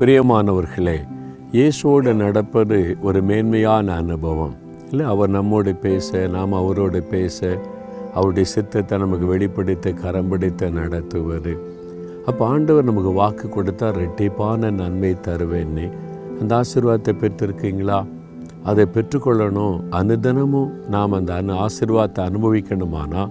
பிரியமானவர்களே 0.00 0.96
இயேசுவோடு 1.52 2.14
நடப்பது 2.14 2.96
ஒரு 3.00 3.22
மேன்மையான 3.22 3.94
அனுபவம். 3.94 4.54
இல்லை 4.90 5.06
அவர் 5.06 5.28
நம்மோடு 5.28 5.74
பேச 5.74 6.26
நாம் 6.26 6.52
அவரோடு 6.52 7.02
பேச 7.02 7.58
அவருடைய 8.14 8.48
சித்தத்தை 8.48 8.98
நமக்கு 8.98 9.26
வெளிப்படுத்த 9.26 9.92
கரம் 9.92 10.28
பிடித்து 10.28 10.70
நடத்துவது. 10.70 11.58
அப்போ 12.26 12.46
ஆண்டவர் 12.46 12.84
நமக்கு 12.84 13.12
வாக்கு 13.12 13.48
கொடுத்தா 13.48 13.88
ரெட்டிப்பான 13.98 14.70
நன்மை 14.70 15.16
தருவேன்னு 15.26 15.90
அந்த 16.40 16.60
ஆசீர்வாதத்தை 16.60 17.14
பெற்றிருக்கீங்களா? 17.20 18.06
அதை 18.64 18.86
பெற்றுக்கொள்ளணும். 18.94 19.80
அனுதினமும் 19.90 20.70
நாம் 20.88 21.12
அந்த 21.12 21.42
அனு 21.42 21.66
ஆசீர்வாதத்தை 21.66 22.24
அனுபவிக்கணுமானா? 22.28 23.30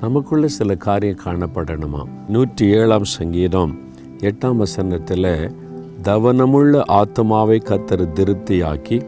நமக்குள்ள 0.00 0.46
சில 0.46 0.74
காரியம் 0.74 1.22
காணப்படணுமா? 1.24 2.04
நூற்றி 2.28 2.66
ஏழாம் 2.68 3.04
சங்கீதம் 3.04 3.74
எட்டாம் 4.20 4.56
வசனத்தில் 4.56 5.63
தவனமுள்ள 6.02 6.82
ஆத்மாவை 6.84 7.62
கத்தர் 7.64 8.12
திருப்தியாக்கி 8.12 9.02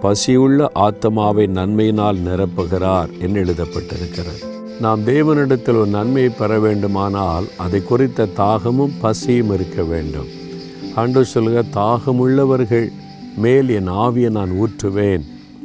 பசியுள்ள 0.00 0.68
ஆத்மாவை 0.72 1.46
நன்மையினால் 1.46 2.18
நிரப்புகிறார் 2.26 3.18
என்று 3.18 3.44
எழுதப்பட்டிருக்கிறது. 3.44 4.58
நாம் 4.80 5.04
தேவனிடத்தில் 5.06 5.78
ஒரு 5.80 5.86
நன்மையை 5.86 6.30
பெற 6.30 6.58
வேண்டுமானால் 6.58 7.44
அதை 7.56 7.82
குறித்த 7.82 8.24
தாகமும் 8.24 8.92
பசியும் 9.00 9.50
இருக்க 9.50 9.82
வேண்டும். 9.82 10.26
அன்று 10.94 11.24
சொல்லுக 11.24 11.62
தாகமுள்ளவர்கள் 11.74 12.88
மேல் 13.36 13.68
என் 13.68 13.88
ஆவியை 13.88 14.30
நான் 14.30 14.50
ஊற்றுவேன். 14.50 15.20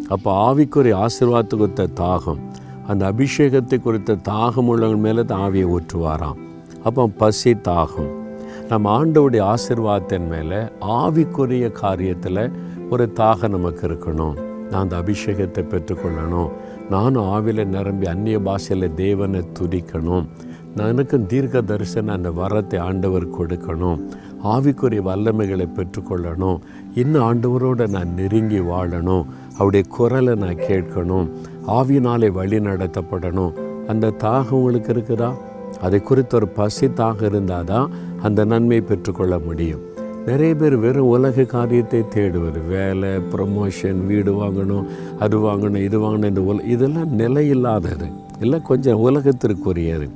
அப்போ 0.10 0.54
ஆவிக்குரிய 0.54 1.06
ஆசீர்வாதத்து 1.06 1.58
குறித்த 1.58 1.88
தாகம் 1.96 2.42
அந்த 2.88 3.12
அபிஷேகத்தை 3.12 3.82
குறித்த 3.82 4.14
தாகம் 4.14 4.70
உள்ளவங்க 4.70 4.98
மேலே 4.98 5.24
தான் 5.24 5.52
ஆவியை 5.52 5.78
ஊற்றுவாராம். 5.78 6.36
அப்போ 6.84 7.08
பசி 7.08 7.54
தாகம். 7.54 8.25
நம்ம 8.70 9.06
ஆண்டோடைய 9.06 9.54
ஆசிர்வாதத்தின் 9.54 10.28
மேலே 10.28 10.58
ஆவிக்குரிய 10.82 11.72
காரியத்தில் 11.82 12.52
ஒரு 12.90 13.12
தாகம் 13.16 13.50
நமக்கு 13.50 13.88
இருக்கணும். 13.88 14.34
நான் 14.72 14.82
அந்த 14.82 14.98
அபிஷேகத்தை 14.98 15.64
பெற்றுக்கொள்ளணும். 15.64 16.50
நானும் 16.90 17.24
ஆவியில் 17.24 17.66
நிரம்பி 17.66 18.08
அந்நிய 18.08 18.40
பாஷையில் 18.40 18.94
தேவனை 18.94 19.42
துதிக்கணும். 19.60 20.26
நான் 20.76 20.88
எனக்கும் 20.88 21.26
தீர்க்க 21.26 21.62
தரிசனம் 21.62 22.16
அந்த 22.16 22.30
வரத்தை 22.30 22.80
ஆண்டவர் 22.80 23.30
கொடுக்கணும். 23.30 24.00
ஆவிக்குரிய 24.44 25.02
வல்லமைகளை 25.02 25.70
பெற்றுக்கொள்ளணும். 25.76 26.60
இன்னும் 26.96 27.34
ஆண்டவரோடு 27.34 27.88
நான் 27.88 28.14
நெருங்கி 28.14 28.60
வாழணும். 28.60 29.26
அவருடைய 29.54 29.86
குரலை 29.90 30.36
நான் 30.36 30.56
கேட்கணும். 30.56 31.30
ஆவியினாலே 31.68 32.32
வழி 32.32 32.60
நடத்தப்படணும். 32.60 33.54
அந்த 33.88 34.14
தாகம் 34.18 34.50
உங்களுக்கு 34.50 34.94
இருக்குதா? 34.94 35.34
அதை 35.82 36.02
குறித்த 36.02 36.36
ஒரு 36.36 36.48
பசித்தாக 36.56 37.22
இருந்தால் 37.22 37.64
தான் 37.64 37.92
அந்த 38.22 38.46
நன்மை 38.46 38.82
பெற்றுக்கொள்ள 38.82 39.40
முடியும். 39.40 39.82
நிறைய 40.26 40.56
பேர் 40.56 40.78
வெறும் 40.78 41.08
உலக 41.08 41.44
காரியத்தை 41.44 42.04
தேடுவது 42.16 42.68
வேலை 42.68 43.10
ப்ரமோஷன் 43.10 44.06
வீடு 44.06 44.32
வாங்கணும் 44.42 44.86
அது 45.20 45.38
வாங்கணும் 45.38 45.84
இது 45.84 46.00
வாங்கணும் 46.00 46.24
இந்த 46.24 46.42
உல 46.42 46.66
இதெல்லாம் 46.66 47.20
நிலையில்லாதது. 47.20 48.12
இல்லை 48.40 48.62
கொஞ்சம் 48.62 49.02
உலகத்திற்குரியது. 49.10 50.10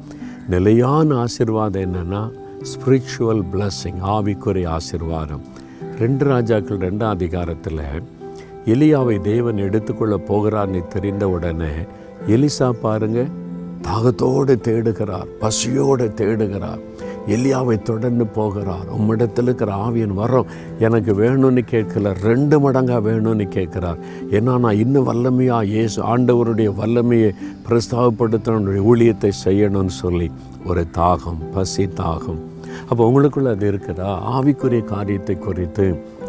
நிலையான 0.47 1.15
ஆசீர்வாதம் 1.15 1.81
என்னென்னா 1.81 2.31
ஸ்பிரிச்சுவல் 2.71 3.43
பிளஸ்ஸிங் 3.53 3.99
ஆவிக்குரிய 4.01 4.77
ஆசிர்வாதம். 4.77 5.43
ரெண்டு 5.99 6.25
ராஜாக்கள் 6.25 6.77
ரெண்டாம் 6.77 7.15
அதிகாரத்தில் 7.17 7.83
எலியாவை 8.65 9.21
தேவன் 9.21 9.57
எடுத்துக்கொள்ள 9.57 10.19
போகிறார்னு 10.27 10.87
தெரிந்த 10.87 11.29
உடனே 11.29 11.71
எலிசா 12.27 12.71
பாருங்கள் 12.81 13.38
தாகத்தோடு 13.87 14.53
தேடுகிறார் 14.67 15.29
பசியோடு 15.39 16.11
தேடுகிறார். 16.21 16.81
எலியாவை 17.27 17.81
தொடர்ந்து 17.81 18.25
போகிறார். 18.27 18.85
உம்மிடத்தில் 18.97 19.47
இருக்கிற 19.47 19.71
ஆவியன் 19.85 20.15
வரோம் 20.19 20.49
எனக்கு 20.79 21.11
வேணும்னு 21.13 21.61
கேட்கல 21.71 22.13
ரெண்டு 22.21 22.55
மடங்காக 22.59 23.01
வேணும்னு 23.09 23.45
கேட்குறார். 23.55 23.99
ஏன்னா 24.31 24.59
நான் 24.59 24.81
இன்னும் 24.83 25.07
வல்லமையாக 25.07 25.63
இயேசு 25.63 26.17
ஆண்டவருடைய 26.17 26.69
வல்லமையை 26.81 27.31
பிரஸ்தாபப்படுத்த 27.67 28.81
ஊழியத்தை 28.91 29.31
செய்யணும்னு 29.45 29.95
சொல்லி 30.03 30.31
ஒரு 30.65 30.85
தாகம் 30.97 31.41
பசி 31.51 31.85
தாகம். 31.85 32.39
அப்போ 32.89 33.01
உங்களுக்குள்ள 33.09 33.49
அது 33.55 33.71
இருக்குதா? 33.71 34.09
ஆவிக்குரிய 34.35 34.83
காரியத்தை 34.83 35.37
குறித்து 35.37 35.85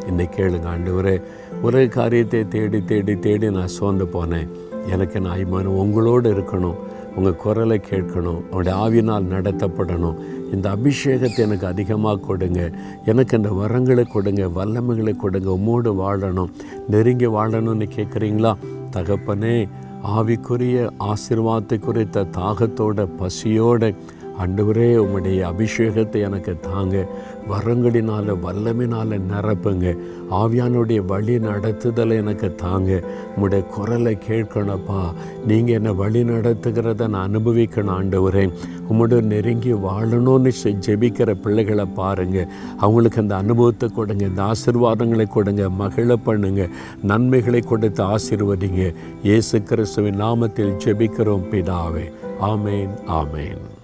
என்னை 0.07 0.29
கேளுங்க 0.37 0.69
ஆண்டவரே. 0.75 1.23
ஒரே 1.63 1.89
காரியத்தை 1.89 2.49
தேடி 2.49 2.81
தேடி 2.85 3.15
தேடி 3.19 3.51
நான் 3.51 3.75
சோர்ந்து 3.79 4.05
போனேன். 4.05 4.49
எனக்கு 4.89 5.21
நான் 5.21 5.39
ஐமானம் 5.39 5.81
உங்களோடு 5.83 6.33
இருக்கணும். 6.35 6.79
உங்கள் 7.17 7.37
குரலை 7.37 7.81
கேட்கணும் 7.91 8.43
அவனுடைய 8.51 8.79
ஆவினால் 8.79 9.31
நடத்தப்படணும். 9.35 10.17
இந்த 10.53 10.77
அபிஷேகத்தை 10.77 11.39
எனக்கு 11.39 11.67
அதிகமாக 11.67 12.21
கொடுங்க. 12.21 12.71
எனக்கு 13.05 13.37
இந்த 13.37 13.51
வரங்களை 13.51 14.05
கொடுங்க 14.09 14.43
வல்லமைகளை 14.47 15.17
கொடுங்க 15.17 15.51
உம்மோடு 15.51 15.93
வாழணும். 15.93 16.51
நெருங்கி 16.89 17.27
வாழணும்னு 17.27 17.89
கேட்குறீங்களா? 17.97 18.57
தகப்பனே 18.93 19.69
ஆவிக்குரிய 20.17 20.91
ஆசீர்வாதத்தை 21.01 21.79
குறித்த 21.79 22.27
தாகத்தோட 22.37 23.09
பசியோட 23.19 23.95
ஆண்டவரே 24.39 24.89
உம்முடைய 24.97 25.41
அபிஷேகத்தை 25.53 26.21
எனக்கு 26.21 26.61
தாங்க. 26.61 27.09
வரங்களினால் 27.51 28.31
வல்லமினால் 28.45 29.21
நிரப்புங்க. 29.31 29.97
ஆவியானுடைய 30.31 31.05
வழி 31.05 31.39
நடத்துதலை 31.39 32.15
எனக்கு 32.15 32.55
தாங்க. 32.55 33.03
உம்முடைய 33.37 33.67
குரலை 33.67 34.19
கேட்கணப்பா 34.29 35.13
நீங்கள் 35.47 35.75
என்னை 35.75 35.93
வழி 35.93 36.23
நடத்துகிறத 36.23 37.09
நான் 37.09 37.31
அனுபவிக்கணும் 37.31 37.95
ஆண்டவரே. 37.97 38.53
உம்முடைய 38.91 39.23
நெருங்கி 39.23 39.73
வாழணும்னு 39.73 40.53
ஜெபிக்கிற 40.87 41.35
பிள்ளைகளை 41.35 41.85
பாருங்கள் 41.85 42.49
அவங்களுக்கு 42.79 43.21
அந்த 43.21 43.37
அனுபவத்தை 43.37 43.89
கொடுங்க. 43.89 44.25
இந்த 44.25 44.43
ஆசிர்வாதங்களை 44.43 45.29
கொடுங்க. 45.29 45.69
மகிழ 45.69 46.17
பண்ணுங்க. 46.17 46.69
நன்மைகளை 47.03 47.61
கொடுத்து 47.61 48.05
ஆசீர்வதிங்க. 48.05 48.95
இயேசு 49.23 49.63
கிறிஸ்துவின் 49.63 50.21
நாமத்தில் 50.21 50.77
ஜெபிக்கிறோம் 50.85 51.49
பிதாவே. 51.51 52.13
ஆமேன் 52.41 52.91
ஆமேன். 53.09 53.79